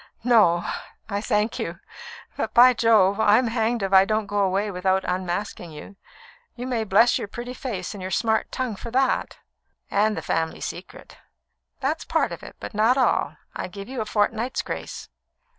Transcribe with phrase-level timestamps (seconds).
[0.23, 0.65] No,
[1.09, 1.79] I thank you.
[2.35, 3.19] But, by Jove!
[3.19, 5.95] I'm hanged if I don't go away without unmasking you.
[6.55, 9.37] You may bless your pretty face and your smart tongue for that"
[9.91, 11.17] "And the family secret."
[11.81, 13.37] "That's part of it, but not all.
[13.55, 15.07] I give you a fortnight's grace.